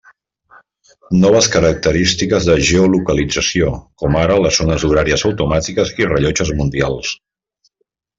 [1.17, 3.69] Noves característiques de geolocalització,
[4.03, 7.13] com ara les zones horàries automàtiques i rellotges mundials.